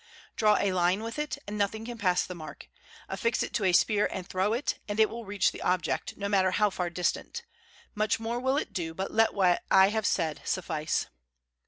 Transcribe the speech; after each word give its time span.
Draw 0.35 0.57
a 0.59 0.71
line 0.71 1.03
with 1.03 1.19
it 1.19 1.37
and 1.45 1.59
nothing 1.59 1.85
can 1.85 1.99
pass 1.99 2.25
the 2.25 2.33
mark. 2.33 2.67
Affix 3.07 3.43
it 3.43 3.53
to 3.53 3.65
a 3.65 3.71
spear 3.71 4.07
and 4.11 4.25
throw 4.27 4.51
it, 4.51 4.79
and 4.87 4.99
it 4.99 5.11
will 5.11 5.25
reach 5.27 5.51
the 5.51 5.61
object, 5.61 6.17
no 6.17 6.27
matter 6.27 6.49
how 6.49 6.71
far 6.71 6.89
distant. 6.89 7.43
Much 7.93 8.19
more 8.19 8.39
will 8.39 8.57
it 8.57 8.73
do, 8.73 8.95
but 8.95 9.11
let 9.11 9.35
what 9.35 9.61
I 9.69 9.89
have 9.89 10.07
said 10.07 10.41
suffice." 10.43 11.05